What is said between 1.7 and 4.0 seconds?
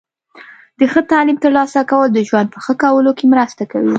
کول د ژوند په ښه کولو کې مرسته کوي.